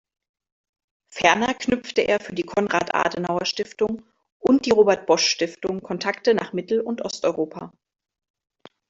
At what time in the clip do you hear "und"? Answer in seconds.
4.39-4.65, 6.81-7.03